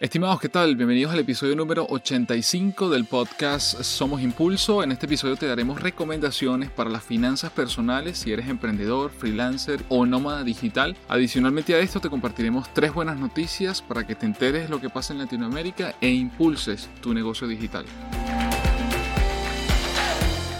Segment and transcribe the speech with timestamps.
[0.00, 0.76] Estimados, ¿qué tal?
[0.76, 4.84] Bienvenidos al episodio número 85 del podcast Somos Impulso.
[4.84, 10.06] En este episodio te daremos recomendaciones para las finanzas personales si eres emprendedor, freelancer o
[10.06, 10.96] nómada digital.
[11.08, 15.14] Adicionalmente a esto te compartiremos tres buenas noticias para que te enteres lo que pasa
[15.14, 17.84] en Latinoamérica e impulses tu negocio digital.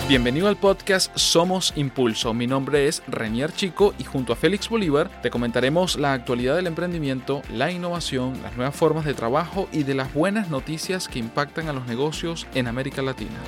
[0.08, 2.32] Bienvenido al podcast Somos Impulso.
[2.32, 6.66] Mi nombre es Renier Chico y junto a Félix Bolívar te comentaremos la actualidad del
[6.66, 11.68] emprendimiento, la innovación, las nuevas formas de trabajo y de las buenas noticias que impactan
[11.68, 13.38] a los negocios en América Latina.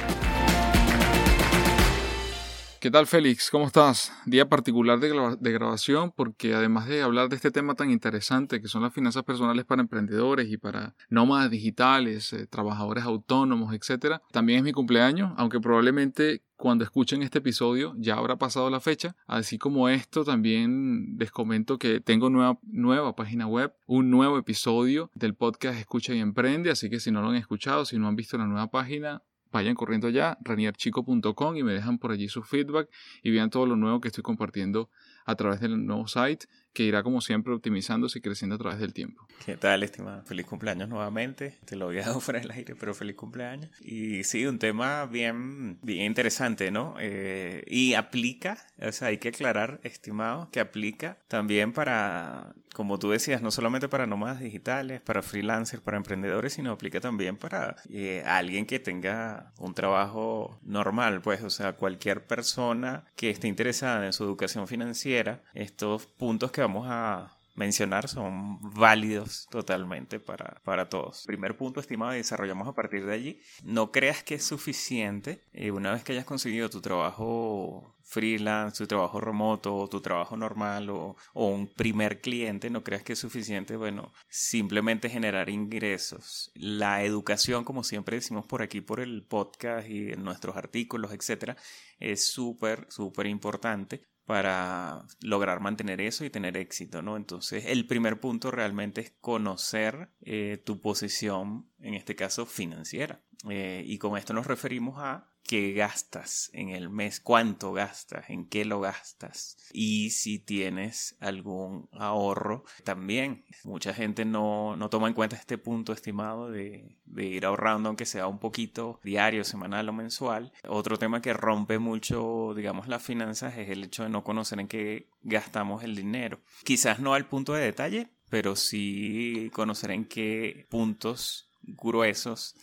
[2.81, 3.51] ¿Qué tal Félix?
[3.51, 4.11] ¿Cómo estás?
[4.25, 8.81] Día particular de, grabación porque además de hablar de este tema tan interesante que son
[8.81, 14.23] las finanzas personales para emprendedores y para nómadas digitales, eh, trabajadores autónomos, etc.
[14.33, 19.15] También es mi cumpleaños, aunque probablemente cuando escuchen este episodio ya habrá pasado la fecha.
[19.27, 25.11] Así como esto, también les comento que tengo nueva, nueva página web, un nuevo episodio
[25.15, 26.71] del podcast Escucha y Emprende.
[26.71, 29.23] Así que si no lo han escuchado, si no han visto la nueva página,
[29.53, 32.89] vayan corriendo ya, ranierchico.com y me dejan por allí su feedback
[33.23, 34.91] y vean todo lo nuevo que estoy compartiendo
[35.25, 38.93] a través del nuevo site que irá como siempre optimizándose y creciendo a través del
[38.93, 39.27] tiempo.
[39.45, 40.23] ¿Qué tal, estimado?
[40.25, 41.59] Feliz cumpleaños nuevamente.
[41.65, 43.71] Te lo había dado fuera del aire, pero feliz cumpleaños.
[43.81, 46.95] Y sí, un tema bien, bien interesante, ¿no?
[47.01, 53.11] Eh, y aplica, o sea, hay que aclarar, estimado, que aplica también para, como tú
[53.11, 58.23] decías, no solamente para nómadas digitales, para freelancers, para emprendedores, sino aplica también para eh,
[58.27, 64.13] alguien que tenga un trabajo normal, pues, o sea, cualquier persona que esté interesada en
[64.13, 71.25] su educación financiera, estos puntos que vamos a mencionar son válidos totalmente para, para todos.
[71.27, 73.41] Primer punto, estimado, desarrollamos a partir de allí.
[73.63, 78.89] No creas que es suficiente eh, una vez que hayas conseguido tu trabajo freelance, tu
[78.89, 83.77] trabajo remoto, tu trabajo normal o, o, un primer cliente, no creas que es suficiente,
[83.77, 86.51] bueno, simplemente generar ingresos.
[86.55, 91.57] La educación, como siempre decimos por aquí, por el podcast y en nuestros artículos, etcétera,
[92.01, 97.17] es súper, súper importante para lograr mantener eso y tener éxito, ¿no?
[97.17, 103.23] Entonces, el primer punto realmente es conocer eh, tu posición, en este caso financiera.
[103.49, 108.47] Eh, y con esto nos referimos a qué gastas en el mes, cuánto gastas, en
[108.47, 113.45] qué lo gastas y si tienes algún ahorro también.
[113.65, 118.07] Mucha gente no, no toma en cuenta este punto estimado de, de, ir ahorrando aunque
[118.07, 120.53] sea un poquito diario, semanal o mensual.
[120.69, 124.69] Otro tema que rompe mucho, digamos, las finanzas es el hecho de no conocer en
[124.69, 126.41] qué gastamos el dinero.
[126.65, 132.57] Quizás no al punto de detalle, pero sí conocer en qué puntos gruesos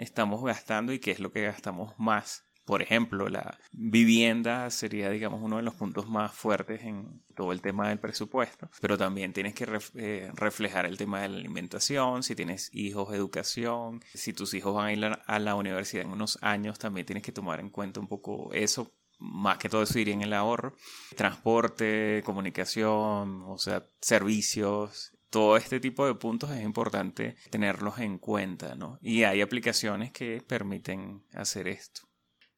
[0.00, 2.44] estamos gastando y qué es lo que gastamos más.
[2.64, 7.60] Por ejemplo, la vivienda sería, digamos, uno de los puntos más fuertes en todo el
[7.60, 12.36] tema del presupuesto, pero también tienes que eh, reflejar el tema de la alimentación, si
[12.36, 16.78] tienes hijos, educación, si tus hijos van a ir a la universidad en unos años,
[16.78, 20.22] también tienes que tomar en cuenta un poco eso más que todo eso iría en
[20.22, 20.74] el ahorro.
[21.16, 28.74] Transporte, comunicación, o sea, servicios, todo este tipo de puntos es importante tenerlos en cuenta,
[28.74, 28.98] ¿no?
[29.00, 32.09] Y hay aplicaciones que permiten hacer esto.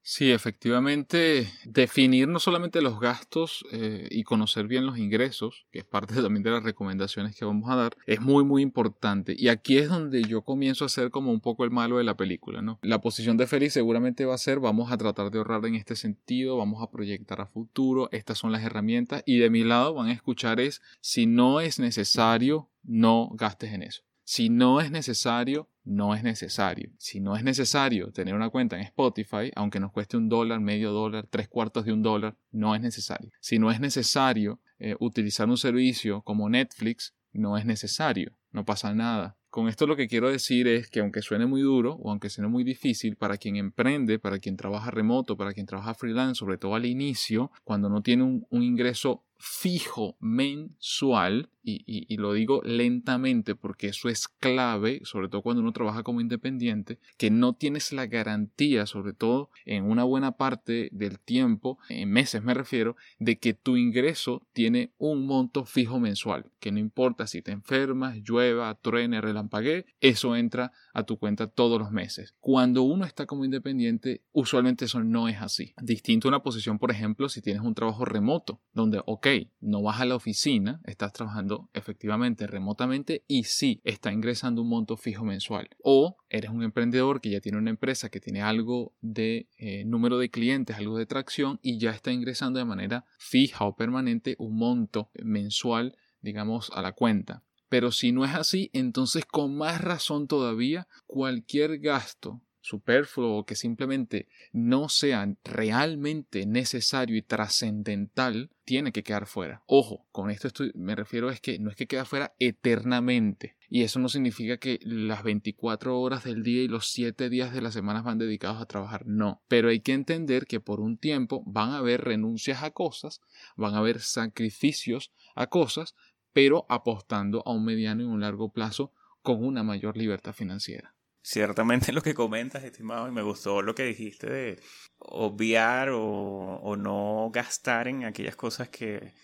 [0.04, 5.84] Sí, efectivamente, definir no solamente los gastos eh, y conocer bien los ingresos, que es
[5.84, 9.36] parte también de las recomendaciones que vamos a dar, es muy, muy importante.
[9.38, 12.16] Y aquí es donde yo comienzo a ser como un poco el malo de la
[12.16, 12.80] película, ¿no?
[12.82, 15.94] La posición de Félix seguramente va a ser, vamos a tratar de ahorrar en este
[15.94, 20.08] sentido, vamos a proyectar a futuro, estas son las herramientas, y de mi lado van
[20.08, 24.02] a escuchar es, si no es necesario, no gastes en eso.
[24.24, 26.90] Si no es necesario, no es necesario.
[26.98, 30.92] Si no es necesario tener una cuenta en Spotify, aunque nos cueste un dólar, medio
[30.92, 33.30] dólar, tres cuartos de un dólar, no es necesario.
[33.40, 38.32] Si no es necesario eh, utilizar un servicio como Netflix, no es necesario.
[38.52, 39.36] No pasa nada.
[39.48, 42.48] Con esto lo que quiero decir es que aunque suene muy duro o aunque suene
[42.48, 46.74] muy difícil para quien emprende, para quien trabaja remoto, para quien trabaja freelance, sobre todo
[46.74, 54.08] al inicio, cuando no tiene un ingreso fijo mensual, y, lo digo lentamente porque eso
[54.08, 59.12] es clave, sobre todo cuando uno trabaja como independiente, que no tienes la garantía, sobre
[59.12, 64.46] todo en una buena parte del tiempo, en meses me refiero, de que tu ingreso
[64.52, 70.36] tiene un monto fijo mensual, que no importa si te enfermas, llueva, truene, relampaguee, eso
[70.36, 72.34] entra a tu cuenta todos los meses.
[72.40, 75.74] Cuando uno está como independiente, usualmente eso no es así.
[75.80, 79.26] Distinto a una posición, por ejemplo, si tienes un trabajo remoto, donde, ok,
[79.60, 84.96] no vas a la oficina, estás trabajando efectivamente remotamente y sí está ingresando un monto
[84.96, 85.68] fijo mensual.
[85.82, 90.18] O eres un emprendedor que ya tiene una empresa que tiene algo de eh, número
[90.18, 94.56] de clientes, algo de tracción y ya está ingresando de manera fija o permanente un
[94.56, 97.42] monto mensual, digamos, a la cuenta.
[97.68, 103.56] Pero si no es así, entonces con más razón todavía, cualquier gasto superfluo o que
[103.56, 109.62] simplemente no sea realmente necesario y trascendental, tiene que quedar fuera.
[109.66, 113.56] Ojo, con esto estoy, me refiero es que no es que quede fuera eternamente.
[113.68, 117.62] Y eso no significa que las 24 horas del día y los 7 días de
[117.62, 119.06] la semana van dedicados a trabajar.
[119.06, 119.42] No.
[119.48, 123.20] Pero hay que entender que por un tiempo van a haber renuncias a cosas,
[123.56, 125.94] van a haber sacrificios a cosas,
[126.32, 128.92] pero apostando a un mediano y un largo plazo
[129.22, 133.84] con una mayor libertad financiera ciertamente lo que comentas, estimado, y me gustó lo que
[133.84, 134.60] dijiste de
[134.98, 139.14] obviar o, o no gastar en aquellas cosas que,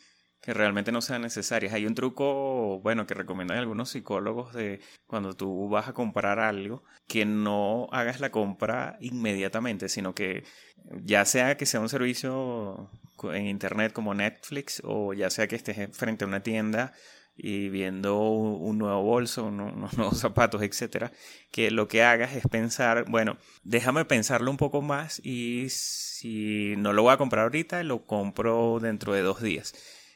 [0.40, 1.72] que, realmente no sean necesarias.
[1.74, 6.84] Hay un truco, bueno, que recomiendan algunos psicólogos de cuando tú vas a comprar algo,
[7.06, 10.44] que no hagas la compra inmediatamente, sino que
[11.02, 12.90] ya sea que sea un servicio
[13.24, 16.92] en internet como Netflix o ya sea que estés frente a una tienda
[17.40, 21.12] y viendo un nuevo bolso, unos nuevos zapatos, etcétera,
[21.52, 26.92] que lo que hagas es pensar, bueno, déjame pensarlo un poco más y si no
[26.92, 29.74] lo voy a comprar ahorita, lo compro dentro de dos días.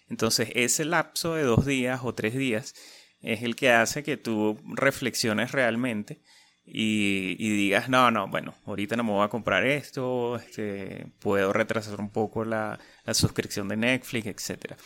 [0.08, 2.74] Entonces, ese lapso de dos días o tres días
[3.20, 6.20] es el que hace que tú reflexiones realmente
[6.64, 12.00] y, digas, no, no, bueno, ahorita no me voy a comprar esto, este, puedo retrasar
[12.00, 14.76] un poco la, la suscripción de Netflix, etcétera.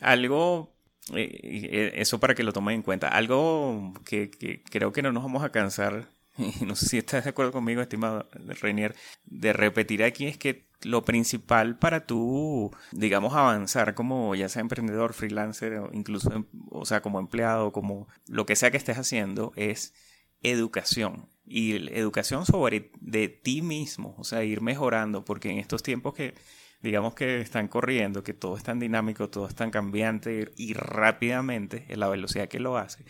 [0.00, 0.77] Algo
[1.14, 3.08] eso para que lo tomen en cuenta.
[3.08, 4.30] Algo que,
[4.70, 6.08] creo que no nos vamos a cansar,
[6.38, 8.28] y no sé si estás de acuerdo conmigo, estimado
[8.60, 8.94] Reinier,
[9.24, 15.12] de repetir aquí es que lo principal para tú, digamos, avanzar como ya sea emprendedor,
[15.12, 19.52] freelancer, o incluso, em, o sea, como empleado, como lo que sea que estés haciendo,
[19.56, 19.94] es
[20.42, 21.28] educación.
[21.44, 26.34] Y educación sobre de ti mismo, o sea, ir mejorando, porque en estos tiempos que
[26.82, 31.86] digamos que están corriendo, que todo es tan dinámico, todo es tan cambiante y rápidamente,
[31.88, 33.04] en la velocidad que lo hace,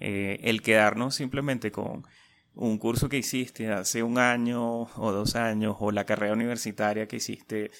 [0.00, 2.04] eh, el quedarnos simplemente con
[2.54, 7.16] un curso que hiciste hace un año o dos años o la carrera universitaria que
[7.16, 7.72] hiciste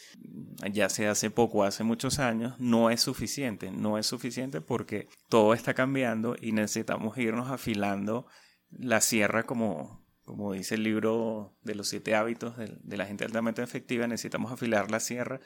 [0.72, 5.06] ya sea hace poco o hace muchos años no es suficiente, no es suficiente porque
[5.28, 8.26] todo está cambiando y necesitamos irnos afilando
[8.70, 13.62] la sierra como, como dice el libro de los siete hábitos de, la gente altamente
[13.62, 15.40] efectiva, necesitamos afilar la sierra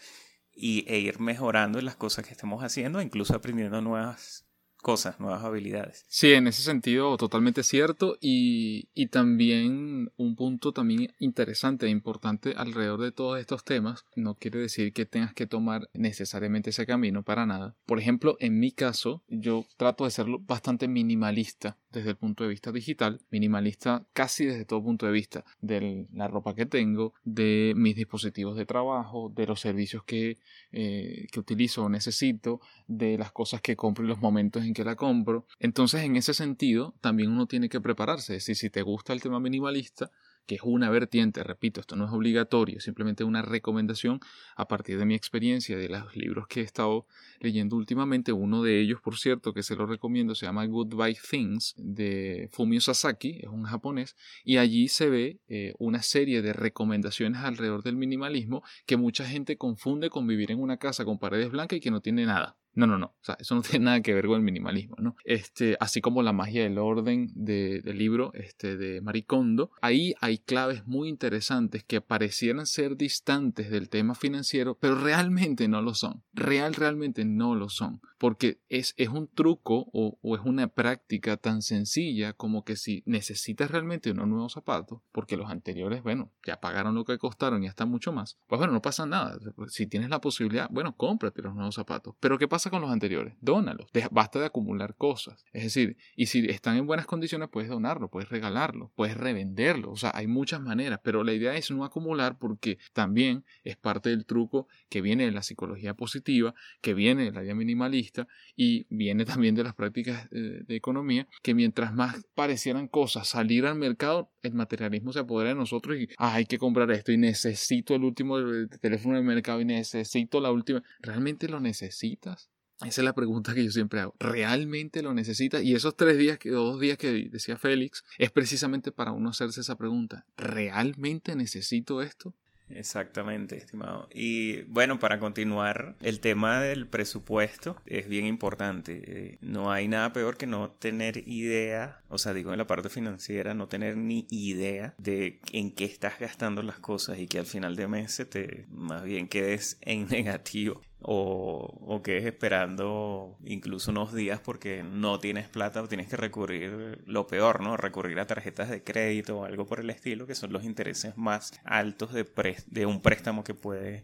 [0.53, 4.49] y, e ir mejorando en las cosas que estamos haciendo, incluso aprendiendo nuevas
[4.83, 6.05] cosas, nuevas habilidades.
[6.09, 12.55] Sí, en ese sentido totalmente cierto y, y también un punto también interesante e importante
[12.57, 17.23] alrededor de todos estos temas, no quiere decir que tengas que tomar necesariamente ese camino
[17.23, 17.77] para nada.
[17.87, 22.51] Por ejemplo, en mi caso, yo trato de ser bastante minimalista desde el punto de
[22.51, 27.73] vista digital, minimalista casi desde todo punto de vista, de la ropa que tengo, de
[27.77, 30.39] mis dispositivos de trabajo, de los servicios que,
[30.73, 34.85] eh, que utilizo o necesito, de las cosas que compro y los momentos en que
[34.85, 35.47] la compro.
[35.59, 38.37] Entonces, en ese sentido, también uno tiene que prepararse.
[38.37, 40.11] Es decir, si te gusta el tema minimalista,
[40.49, 44.19] que es una vertiente, repito, esto no es obligatorio, simplemente una recomendación
[44.57, 47.07] a partir de mi experiencia, de los libros que he estado
[47.39, 51.75] leyendo últimamente, uno de ellos, por cierto, que se lo recomiendo, se llama Goodbye Things,
[51.77, 57.43] de Fumio Sasaki, es un japonés, y allí se ve eh, una serie de recomendaciones
[57.43, 61.77] alrededor del minimalismo que mucha gente confunde con vivir en una casa con paredes blancas
[61.77, 62.58] y que no tiene nada.
[62.75, 63.07] No, no, no.
[63.07, 65.17] O sea, eso no tiene nada que ver con el minimalismo, ¿no?
[65.25, 70.87] Este, así como la magia del orden del libro este, de Maricondo, ahí hay claves
[70.87, 76.23] muy interesantes que parecieran ser distantes del tema financiero, pero realmente no lo son.
[76.33, 78.01] Real, realmente no lo son.
[78.19, 83.03] Porque es, es un truco o, o es una práctica tan sencilla como que si
[83.07, 87.69] necesitas realmente unos nuevos zapatos, porque los anteriores, bueno, ya pagaron lo que costaron y
[87.69, 89.39] hasta mucho más, pues bueno, no pasa nada.
[89.69, 92.15] Si tienes la posibilidad, bueno, cómprate los nuevos zapatos.
[92.21, 92.58] Pero ¿qué pasa?
[92.69, 93.35] Con los anteriores?
[93.41, 93.87] Dónalos.
[94.11, 95.45] Basta de acumular cosas.
[95.53, 99.93] Es decir, y si están en buenas condiciones, puedes donarlo, puedes regalarlo, puedes revenderlo.
[99.93, 104.11] O sea, hay muchas maneras, pero la idea es no acumular porque también es parte
[104.11, 108.87] del truco que viene de la psicología positiva, que viene de la idea minimalista y
[108.91, 113.77] viene también de las prácticas eh, de economía, que mientras más parecieran cosas salir al
[113.77, 117.95] mercado, el materialismo se apodera de nosotros y ah, hay que comprar esto y necesito
[117.95, 118.39] el último
[118.81, 120.83] teléfono del mercado y necesito la última.
[121.01, 122.48] ¿Realmente lo necesitas?
[122.81, 124.15] Esa es la pregunta que yo siempre hago.
[124.21, 125.63] ¿Realmente lo necesitas?
[125.63, 129.61] Y esos tres días, que, dos días que decía Félix, es precisamente para uno hacerse
[129.63, 130.27] esa pregunta.
[130.37, 132.35] ¿Realmente necesito esto?
[132.71, 134.09] Exactamente, estimado.
[134.13, 139.03] Y bueno, para continuar, el tema del presupuesto es bien importante.
[139.07, 142.89] Eh, no hay nada peor que no tener idea, o sea, digo en la parte
[142.89, 147.47] financiera, no tener ni idea de en qué estás gastando las cosas y que al
[147.47, 150.83] final de mes te más bien quedes en negativo.
[151.01, 157.03] O, o quedes esperando incluso unos días porque no tienes plata o tienes que recurrir
[157.07, 157.77] lo peor, ¿no?
[157.77, 161.53] Recurrir a tarjetas de crédito o algo por el estilo, que son los intereses más
[161.65, 162.27] altos de,
[162.67, 164.03] de un préstamo que puede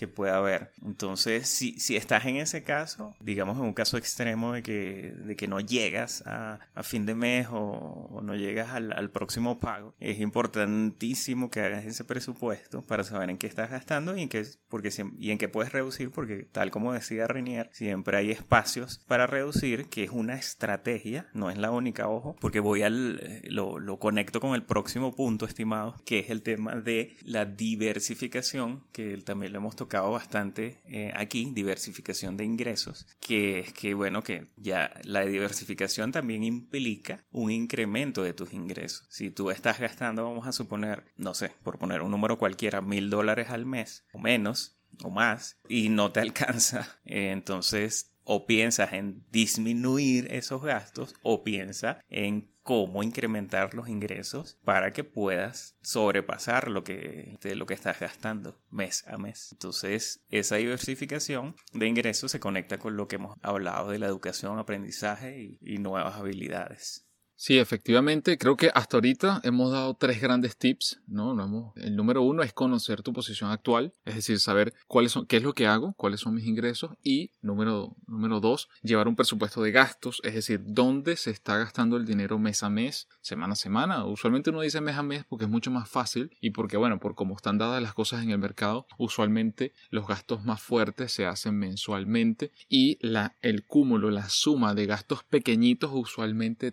[0.00, 0.72] que pueda haber.
[0.82, 5.36] Entonces, si, si estás en ese caso, digamos en un caso extremo de que, de
[5.36, 9.94] que no llegas a, a fin de mes o, no llegas al, al, próximo pago,
[10.00, 14.46] es importantísimo que hagas ese presupuesto para saber en qué estás gastando y en qué,
[14.70, 19.26] porque, y en qué puedes reducir, porque tal como decía Renier, siempre hay espacios para
[19.26, 23.98] reducir, que es una estrategia, no es la única, ojo, porque voy al, lo, lo
[23.98, 29.52] conecto con el próximo punto, estimado, que es el tema de la diversificación, que también
[29.52, 34.92] lo hemos tocado bastante eh, aquí, diversificación de ingresos, que es que, bueno, que ya
[35.02, 39.06] la diversificación también implica un incremento de tus ingresos.
[39.10, 43.10] Si tú estás gastando, vamos a suponer, no sé, por poner un número cualquiera, mil
[43.10, 48.92] dólares al mes o menos, o más y no te alcanza, eh, entonces o piensas
[48.92, 56.70] en disminuir esos gastos o piensa en cómo incrementar los ingresos para que puedas sobrepasar
[56.70, 59.48] lo que, de lo que estás gastando mes a mes.
[59.50, 64.60] Entonces, esa diversificación de ingresos se conecta con lo que hemos hablado de la educación,
[64.60, 67.09] aprendizaje y nuevas habilidades.
[67.42, 71.72] Sí, efectivamente, creo que hasta ahorita hemos dado tres grandes tips, ¿no?
[71.76, 75.42] el número uno es conocer tu posición actual, es decir, saber cuáles son, qué es
[75.42, 79.72] lo que hago, cuáles son mis ingresos y número, número dos, llevar un presupuesto de
[79.72, 84.04] gastos, es decir, dónde se está gastando el dinero mes a mes, semana a semana.
[84.04, 87.14] Usualmente uno dice mes a mes porque es mucho más fácil y porque, bueno, por
[87.14, 91.56] cómo están dadas las cosas en el mercado, usualmente los gastos más fuertes se hacen
[91.56, 96.70] mensualmente y la, el cúmulo, la suma de gastos pequeñitos usualmente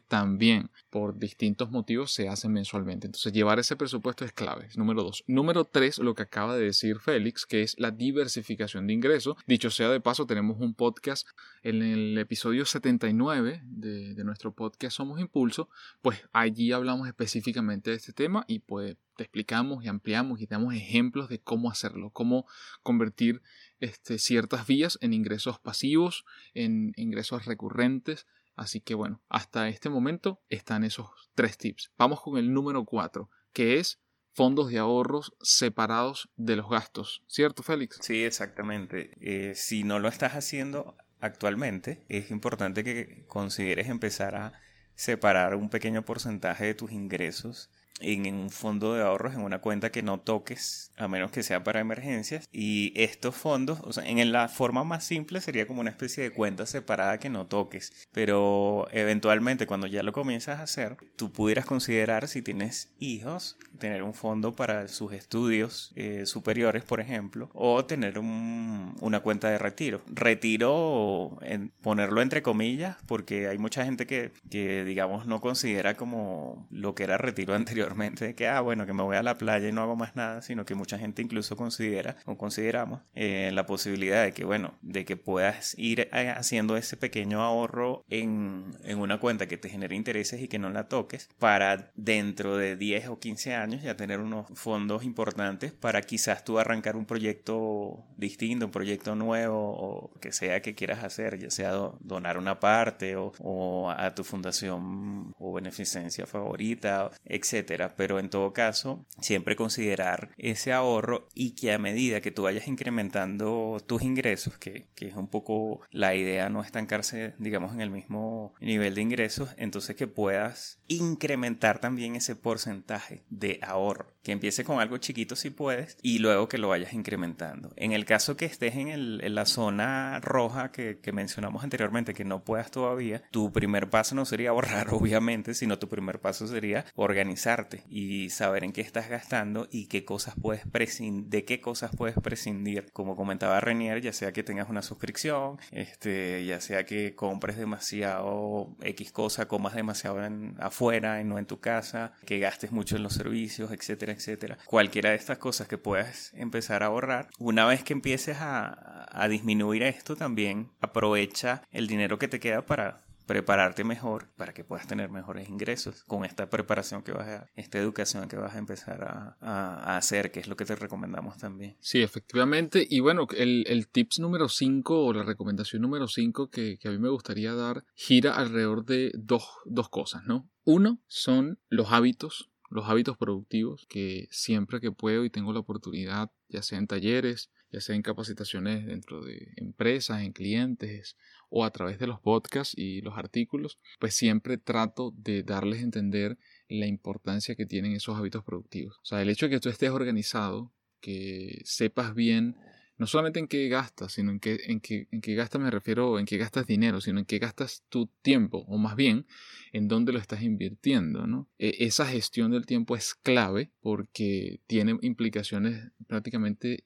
[0.89, 3.07] por distintos motivos se hacen mensualmente.
[3.07, 4.67] Entonces llevar ese presupuesto es clave.
[4.75, 5.23] Número dos.
[5.27, 9.35] Número tres, lo que acaba de decir Félix, que es la diversificación de ingresos.
[9.47, 11.27] Dicho sea de paso, tenemos un podcast
[11.63, 15.69] en el episodio 79 de, de nuestro podcast Somos Impulso.
[16.01, 20.73] Pues allí hablamos específicamente de este tema y pues te explicamos y ampliamos y damos
[20.73, 22.45] ejemplos de cómo hacerlo, cómo
[22.83, 23.41] convertir
[23.79, 26.23] este, ciertas vías en ingresos pasivos,
[26.53, 31.91] en ingresos recurrentes Así que bueno, hasta este momento están esos tres tips.
[31.97, 34.01] Vamos con el número cuatro, que es
[34.33, 37.23] fondos de ahorros separados de los gastos.
[37.27, 37.99] ¿Cierto, Félix?
[38.01, 39.11] Sí, exactamente.
[39.21, 44.53] Eh, si no lo estás haciendo actualmente, es importante que consideres empezar a
[44.95, 49.91] separar un pequeño porcentaje de tus ingresos en un fondo de ahorros, en una cuenta
[49.91, 52.47] que no toques, a menos que sea para emergencias.
[52.51, 56.31] Y estos fondos, o sea, en la forma más simple sería como una especie de
[56.31, 58.07] cuenta separada que no toques.
[58.11, 64.03] Pero eventualmente cuando ya lo comienzas a hacer, tú pudieras considerar si tienes hijos, tener
[64.03, 70.01] un fondo para sus estudios eh, superiores, por ejemplo, o tener una cuenta de retiro.
[70.07, 76.67] Retiro, en, ponerlo entre comillas, porque hay mucha gente que, que, digamos, no considera como
[76.71, 79.67] lo que era retiro anterior de que, ah, bueno, que me voy a la playa
[79.67, 83.65] y no hago más nada, sino que mucha gente incluso considera o consideramos eh, la
[83.65, 88.99] posibilidad de que, bueno, de que puedas ir eh, haciendo ese pequeño ahorro en, en
[88.99, 93.07] una cuenta que te genere intereses y que no la toques para dentro de 10
[93.07, 98.65] o 15 años ya tener unos fondos importantes para quizás tú arrancar un proyecto distinto,
[98.65, 103.31] un proyecto nuevo o que sea que quieras hacer, ya sea donar una parte o,
[103.39, 110.73] o a tu fundación o beneficencia favorita, etcétera pero en todo caso, siempre considerar ese
[110.73, 115.27] ahorro y que a medida que tú vayas incrementando tus ingresos, que, que es un
[115.27, 120.79] poco la idea no estancarse, digamos, en el mismo nivel de ingresos, entonces que puedas
[120.87, 124.13] incrementar también ese porcentaje de ahorro.
[124.23, 127.71] Que empiece con algo chiquito si puedes y luego que lo vayas incrementando.
[127.77, 132.13] En el caso que estés en, el, en la zona roja que, que mencionamos anteriormente,
[132.13, 136.47] que no puedas todavía, tu primer paso no sería ahorrar, obviamente, sino tu primer paso
[136.47, 137.56] sería organizar
[137.89, 142.17] y saber en qué estás gastando y qué cosas puedes prescindir, de qué cosas puedes
[142.19, 142.91] prescindir.
[142.93, 148.75] Como comentaba Renier, ya sea que tengas una suscripción, este, ya sea que compres demasiado
[148.81, 153.03] X cosa, comas demasiado en, afuera y no en tu casa, que gastes mucho en
[153.03, 154.57] los servicios, etcétera, etcétera.
[154.65, 157.27] Cualquiera de estas cosas que puedas empezar a ahorrar.
[157.39, 162.65] Una vez que empieces a, a disminuir esto, también aprovecha el dinero que te queda
[162.65, 167.51] para prepararte mejor para que puedas tener mejores ingresos con esta preparación que vas a,
[167.55, 171.37] esta educación que vas a empezar a, a, hacer, que es lo que te recomendamos
[171.37, 171.75] también.
[171.81, 172.87] Sí, efectivamente.
[172.89, 176.91] Y bueno, el, el tips número 5 o la recomendación número 5 que, que, a
[176.91, 180.49] mí me gustaría dar gira alrededor de dos, dos cosas, ¿no?
[180.63, 186.31] Uno son los hábitos los hábitos productivos que siempre que puedo y tengo la oportunidad,
[186.49, 191.17] ya sea en talleres, ya sea en capacitaciones dentro de empresas, en clientes
[191.49, 195.83] o a través de los podcasts y los artículos, pues siempre trato de darles a
[195.83, 198.97] entender la importancia que tienen esos hábitos productivos.
[199.01, 202.55] O sea, el hecho de que tú estés organizado, que sepas bien
[202.97, 206.17] no solamente en qué gastas, sino en qué, en qué, en qué gastas me refiero,
[206.17, 209.27] en qué gastas dinero, sino en qué gastas tu tiempo, o más bien,
[209.71, 211.27] en dónde lo estás invirtiendo.
[211.27, 211.47] ¿no?
[211.59, 216.85] E, esa gestión del tiempo es clave porque tiene implicaciones prácticamente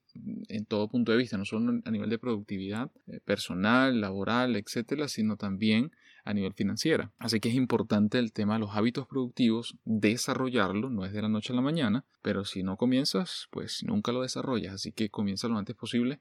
[0.49, 5.07] en todo punto de vista, no solo a nivel de productividad eh, personal, laboral, etcétera,
[5.07, 5.91] sino también
[6.23, 7.11] a nivel financiero.
[7.17, 11.29] Así que es importante el tema de los hábitos productivos, desarrollarlo, no es de la
[11.29, 14.73] noche a la mañana, pero si no comienzas, pues nunca lo desarrollas.
[14.73, 16.19] Así que comienza lo antes posible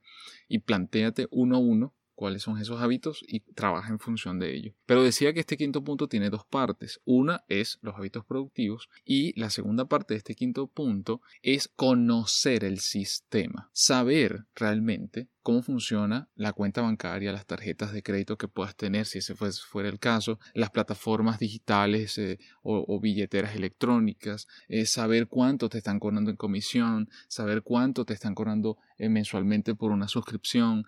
[0.48, 4.74] y planteate uno a uno cuáles son esos hábitos y trabaja en función de ello.
[4.84, 7.00] Pero decía que este quinto punto tiene dos partes.
[7.06, 12.62] Una es los hábitos productivos y la segunda parte de este quinto punto es conocer
[12.64, 18.76] el sistema, saber realmente cómo funciona la cuenta bancaria, las tarjetas de crédito que puedas
[18.76, 25.28] tener, si ese fuera el caso, las plataformas digitales eh, o, billeteras electrónicas, eh, saber
[25.28, 30.08] cuánto te están cobrando en comisión, saber cuánto te están cobrando eh, mensualmente por una
[30.08, 30.84] suscripción,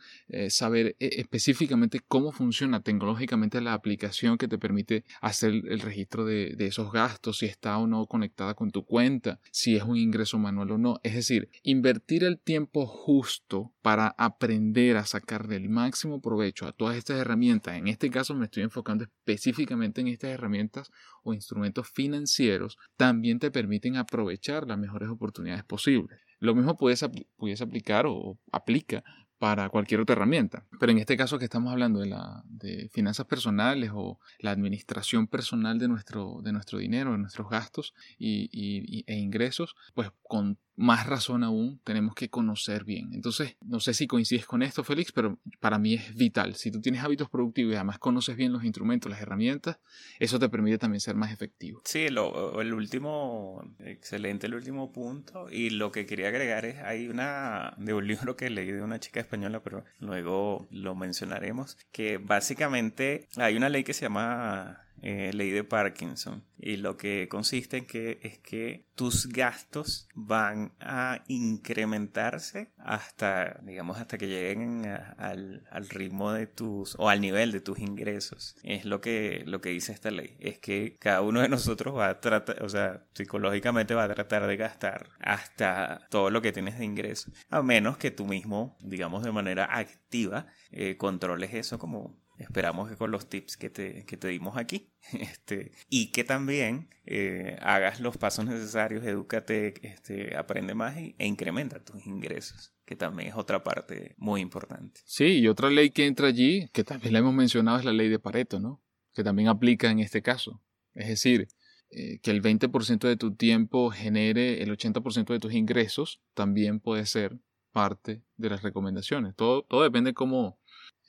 [0.49, 6.93] saber específicamente cómo funciona tecnológicamente la aplicación que te permite hacer el registro de esos
[6.93, 10.79] gastos, si está o no conectada con tu cuenta, si es un ingreso manual o
[10.79, 11.01] no.
[11.03, 16.97] Es decir, invertir el tiempo justo para aprender a sacarle el máximo provecho a todas
[16.97, 20.91] estas herramientas, en este caso me estoy enfocando específicamente en estas herramientas
[21.23, 26.21] o instrumentos financieros, también te permiten aprovechar las mejores oportunidades posibles.
[26.39, 27.05] Lo mismo puedes,
[27.37, 29.05] puedes aplicar o aplica
[29.43, 30.65] para cualquier otra herramienta.
[30.79, 35.27] Pero en este caso que estamos hablando de, la, de finanzas personales o la administración
[35.27, 41.07] personal de nuestro, de nuestro dinero, de nuestros gastos y, e ingresos, pues con más
[41.07, 43.11] razón aún tenemos que conocer bien.
[43.13, 46.55] Entonces, no sé si coincides con esto, Félix, pero para mí es vital.
[46.55, 49.79] Si tú tienes hábitos productivos y además conoces bien los instrumentos, las herramientas,
[50.19, 51.83] eso te permite también ser más efectivo.
[51.85, 55.49] Sí, lo, el último, excelente el último punto.
[55.51, 59.01] Y lo que quería agregar es, hay una, de un libro que leí de una
[59.01, 65.33] chica española, pero luego lo mencionaremos, que básicamente hay una ley que se llama eh,
[65.35, 66.45] ley de Parkinson.
[66.57, 73.99] Y lo que consiste en que es que tus gastos van a incrementarse hasta, digamos,
[73.99, 78.55] hasta que lleguen al, al, ritmo de tus, o al nivel de tus ingresos.
[78.63, 80.37] Es lo que, lo que dice esta ley.
[80.39, 84.47] Es que cada uno de nosotros va a tratar, o sea, psicológicamente va a tratar
[84.47, 87.33] de gastar hasta todo lo que tienes de ingresos.
[87.51, 92.97] A menos que tú mismo, digamos, de manera activa, eh, controles eso como Esperamos que
[92.97, 98.01] con los tips que te, que te dimos aquí, este, y que también eh, hagas
[98.01, 103.63] los pasos necesarios, edúcate, este, aprende más e incrementa tus ingresos, que también es otra
[103.63, 105.01] parte muy importante.
[105.05, 108.09] Sí, y otra ley que entra allí, que también la hemos mencionado, es la ley
[108.09, 108.83] de Pareto, ¿no?
[109.15, 110.63] Que también aplica en este caso.
[110.95, 111.49] Es decir,
[111.91, 117.07] eh, que el 20% de tu tiempo genere el 80% de tus ingresos, también puede
[117.07, 117.39] ser
[117.73, 119.35] parte de las recomendaciones.
[119.35, 120.59] Todo, todo depende cómo,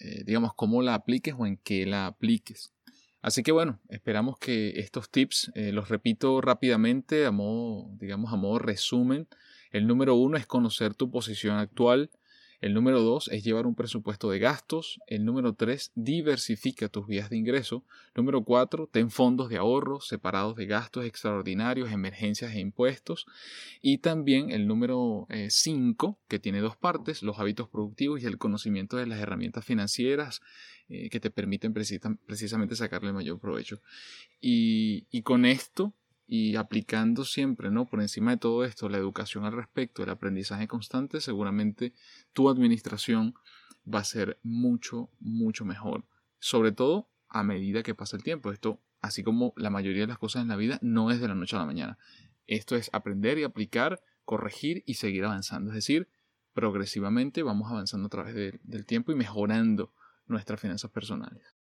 [0.03, 2.73] eh, digamos, cómo la apliques o en qué la apliques.
[3.21, 8.35] Así que bueno, esperamos que estos tips eh, los repito rápidamente a modo, digamos, a
[8.35, 9.29] modo resumen.
[9.71, 12.11] El número uno es conocer tu posición actual.
[12.63, 15.01] El número dos es llevar un presupuesto de gastos.
[15.07, 17.83] El número tres, diversifica tus vías de ingreso.
[18.15, 23.25] Número cuatro, ten fondos de ahorro separados de gastos extraordinarios, emergencias e impuestos.
[23.81, 28.37] Y también el número eh, cinco, que tiene dos partes, los hábitos productivos y el
[28.37, 30.39] conocimiento de las herramientas financieras
[30.87, 33.81] eh, que te permiten precisamente sacarle mayor provecho.
[34.39, 35.93] Y, y con esto
[36.25, 37.85] y aplicando siempre, ¿no?
[37.85, 41.93] Por encima de todo esto, la educación al respecto, el aprendizaje constante, seguramente
[42.31, 43.35] tu administración
[43.91, 46.05] va a ser mucho, mucho mejor.
[46.39, 48.51] Sobre todo a medida que pasa el tiempo.
[48.51, 51.35] Esto, así como la mayoría de las cosas en la vida, no es de la
[51.35, 51.97] noche a la mañana.
[52.47, 55.71] Esto es aprender y aplicar, corregir y seguir avanzando.
[55.71, 56.09] Es decir,
[56.53, 59.93] progresivamente vamos avanzando a través del tiempo y mejorando
[60.27, 61.55] nuestras finanzas personales.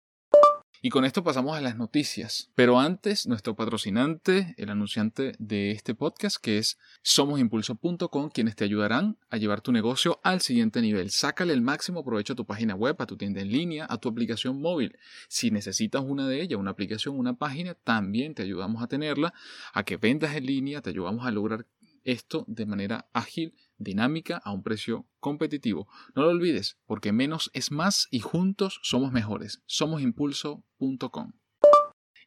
[0.84, 2.50] Y con esto pasamos a las noticias.
[2.56, 9.16] Pero antes, nuestro patrocinante, el anunciante de este podcast, que es somosimpulso.com, quienes te ayudarán
[9.30, 11.10] a llevar tu negocio al siguiente nivel.
[11.12, 14.08] Sácale el máximo provecho a tu página web, a tu tienda en línea, a tu
[14.08, 14.98] aplicación móvil.
[15.28, 19.32] Si necesitas una de ellas, una aplicación, una página, también te ayudamos a tenerla,
[19.72, 21.64] a que vendas en línea, te ayudamos a lograr
[22.02, 25.88] esto de manera ágil, dinámica, a un precio competitivo.
[26.14, 29.62] No lo olvides, porque menos es más y juntos somos mejores.
[29.66, 31.32] Somosimpulso.com.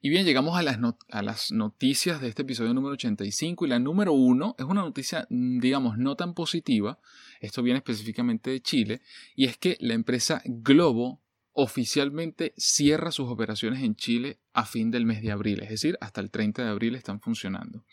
[0.02, 0.78] Y bien, llegamos a las,
[1.10, 5.26] a las, noticias de este episodio número 85 y la número uno es una noticia,
[5.32, 7.00] mm, digamos, no tan positiva.
[7.40, 9.02] Esto viene específicamente de Chile
[9.36, 15.06] y es que la empresa Globo oficialmente cierra sus operaciones en Chile a fin del
[15.06, 17.86] mes de abril, es decir, hasta el 30 de abril están funcionando.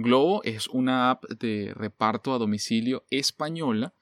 [0.00, 3.94] Globo es una app de reparto a domicilio española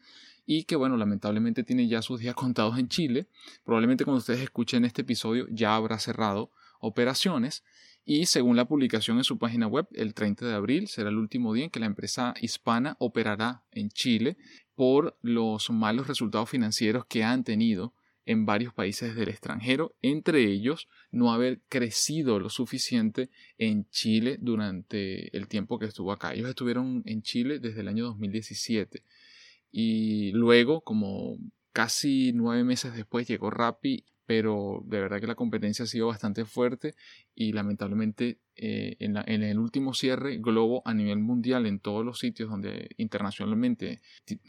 [0.44, 3.28] y que bueno, lamentablemente tiene ya sus días contados en Chile.
[3.64, 7.64] Probablemente cuando ustedes escuchen este episodio ya habrá cerrado operaciones
[8.04, 11.54] y según la publicación en su página web, el 30 de abril será el último
[11.54, 14.36] día en que la empresa hispana operará en Chile
[14.74, 17.94] por los malos resultados financieros que han tenido
[18.26, 25.34] en varios países del extranjero, entre ellos no haber crecido lo suficiente en Chile durante
[25.36, 26.34] el tiempo que estuvo acá.
[26.34, 29.02] Ellos estuvieron en Chile desde el año 2017
[29.70, 31.38] y luego, como
[31.72, 36.44] casi nueve meses después, llegó Rappi pero de verdad que la competencia ha sido bastante
[36.44, 36.94] fuerte
[37.34, 42.50] y lamentablemente eh, en, el último cierre Globo a nivel mundial en todos los sitios
[42.50, 44.00] donde internacionalmente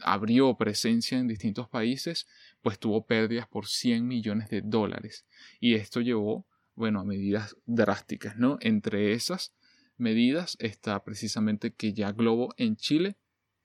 [0.02, 2.26] abrió presencia en distintos países
[2.60, 5.26] pues tuvo pérdidas por 100 millones de dólares.
[5.60, 9.54] Y esto llevó bueno a medidas drásticas no entre esas
[9.96, 13.16] medidas está precisamente que ya Globo en Chile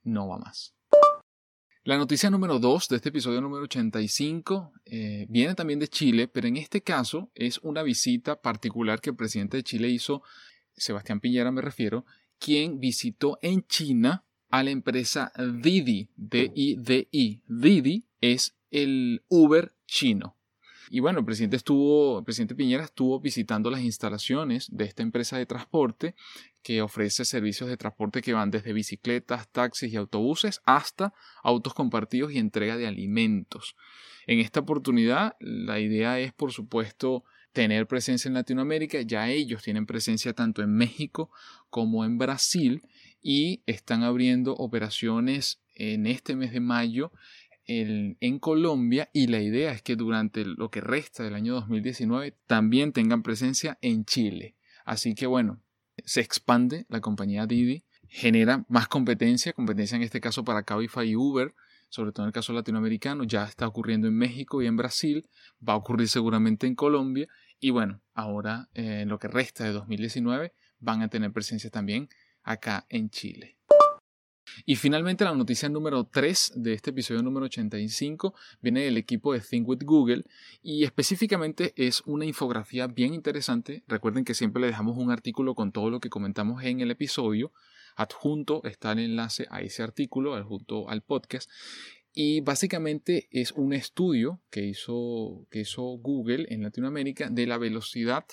[0.03, 0.75] no va más
[1.85, 6.47] la noticia número 2 de este episodio número 85 eh, viene también de Chile, pero
[6.47, 10.23] en este caso es una visita particular que el presidente de Chile hizo,
[10.77, 12.05] Sebastián Piñera me refiero,
[12.39, 17.41] quien visitó en China a la empresa Didi, D-I-D-I.
[17.47, 20.37] Didi es el Uber chino.
[20.89, 25.45] Y bueno, presidente estuvo, el presidente Piñera estuvo visitando las instalaciones de esta empresa de
[25.45, 26.15] transporte
[26.63, 32.31] que ofrece servicios de transporte que van desde bicicletas, taxis y autobuses hasta autos compartidos
[32.31, 33.75] y entrega de alimentos.
[34.25, 39.01] En esta oportunidad, la idea es, por supuesto, tener presencia en Latinoamérica.
[39.01, 41.29] Ya ellos tienen presencia tanto en México
[41.69, 42.81] como en Brasil
[43.21, 47.11] y están abriendo operaciones en este mes de mayo
[47.65, 52.91] en Colombia y la idea es que durante lo que resta del año 2019 también
[52.91, 54.55] tengan presencia en Chile.
[54.83, 55.61] Así que bueno,
[56.05, 61.15] se expande la compañía Didi, genera más competencia, competencia en este caso para Cabify y
[61.15, 61.53] Uber,
[61.89, 65.27] sobre todo en el caso latinoamericano, ya está ocurriendo en México y en Brasil,
[65.67, 67.27] va a ocurrir seguramente en Colombia
[67.59, 72.09] y bueno, ahora eh, en lo que resta de 2019 van a tener presencia también
[72.43, 73.57] acá en Chile.
[74.65, 79.39] Y finalmente la noticia número 3 de este episodio número 85 viene del equipo de
[79.39, 80.23] Think with Google
[80.61, 83.83] y específicamente es una infografía bien interesante.
[83.87, 87.51] Recuerden que siempre le dejamos un artículo con todo lo que comentamos en el episodio.
[87.95, 91.49] Adjunto está el enlace a ese artículo, adjunto al podcast.
[92.13, 98.25] Y básicamente es un estudio que hizo, que hizo Google en Latinoamérica de la velocidad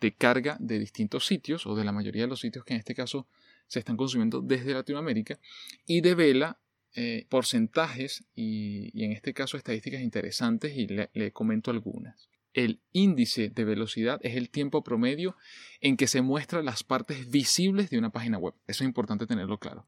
[0.00, 2.94] de carga de distintos sitios o de la mayoría de los sitios que en este
[2.94, 3.28] caso
[3.70, 5.38] se están consumiendo desde Latinoamérica
[5.86, 6.58] y devela
[6.96, 12.28] eh, porcentajes y, en este caso estadísticas interesantes y le, le comento algunas.
[12.52, 15.36] El índice de velocidad es el tiempo promedio
[15.80, 18.54] en que se muestran las partes visibles de una página web.
[18.66, 19.86] Eso es importante tenerlo claro.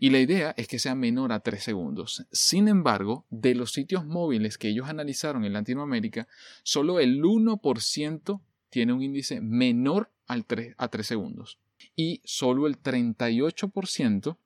[0.00, 2.26] Y la idea es que sea menor a 3 segundos.
[2.32, 6.26] Sin embargo, de los sitios móviles que ellos analizaron en Latinoamérica,
[6.64, 8.40] solo el 1%
[8.70, 11.60] tiene un índice menor al 3, a 3 segundos
[11.96, 14.36] y solo el 38%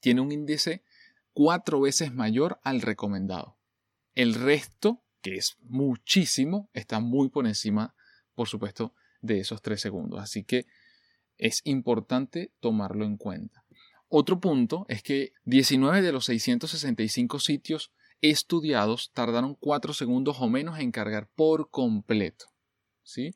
[0.00, 0.82] tiene un índice
[1.32, 3.56] cuatro veces mayor al recomendado.
[4.14, 7.94] El resto, que es muchísimo, está muy por encima,
[8.34, 10.20] por supuesto, de esos tres segundos.
[10.20, 10.66] Así que
[11.38, 13.64] es importante tomarlo en cuenta.
[14.08, 20.78] Otro punto es que 19 de los 665 sitios estudiados tardaron 4 segundos o menos
[20.78, 22.51] en cargar por completo.
[23.04, 23.34] ¿Sí?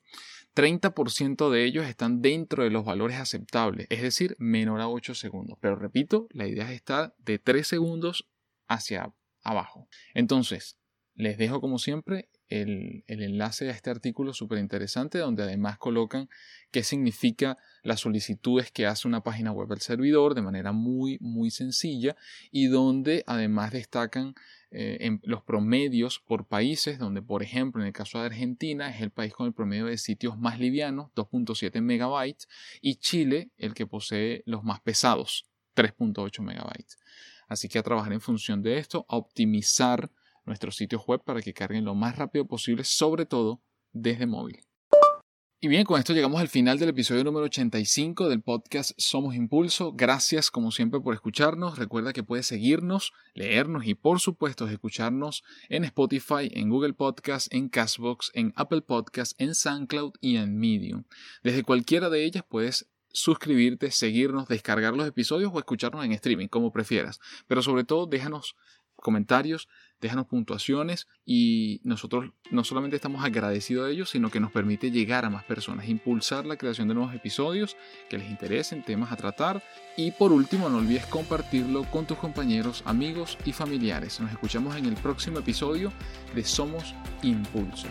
[0.54, 5.58] 30% de ellos están dentro de los valores aceptables, es decir, menor a 8 segundos.
[5.60, 8.28] Pero repito, la idea está de 3 segundos
[8.68, 9.88] hacia abajo.
[10.14, 10.78] Entonces,
[11.14, 16.28] les dejo como siempre el, enlace a este artículo súper interesante donde además colocan
[16.70, 21.50] qué significa las solicitudes que hace una página web al servidor de manera muy muy
[21.50, 22.16] sencilla
[22.52, 24.34] y donde además destacan
[24.76, 29.00] eh, en los promedios por países donde por ejemplo en el caso de Argentina es
[29.00, 32.48] el país con el promedio de sitios más livianos 2.7 megabytes
[32.80, 36.98] y Chile el que posee los más pesados 3.8 megabytes
[37.48, 40.10] así que a trabajar en función de esto a optimizar
[40.46, 43.60] nuestros sitios web para que carguen lo más rápido posible, sobre todo
[43.92, 44.62] desde móvil.
[45.58, 49.94] Y bien, con esto llegamos al final del episodio número 85 del podcast Somos Impulso.
[49.94, 51.78] Gracias como siempre por escucharnos.
[51.78, 57.70] Recuerda que puedes seguirnos, leernos y por supuesto escucharnos en Spotify, en Google Podcast, en
[57.70, 61.04] Castbox, en Apple Podcast, en SoundCloud y en Medium.
[61.42, 66.70] Desde cualquiera de ellas puedes suscribirte, seguirnos, descargar los episodios o escucharnos en streaming, como
[66.70, 67.18] prefieras.
[67.46, 68.56] Pero sobre todo déjanos
[68.96, 69.68] comentarios,
[70.00, 75.24] déjanos puntuaciones y nosotros no solamente estamos agradecidos de ellos, sino que nos permite llegar
[75.24, 77.76] a más personas, impulsar la creación de nuevos episodios
[78.08, 79.62] que les interesen, temas a tratar
[79.96, 84.20] y por último no olvides compartirlo con tus compañeros, amigos y familiares.
[84.20, 85.92] Nos escuchamos en el próximo episodio
[86.34, 87.88] de Somos Impulso.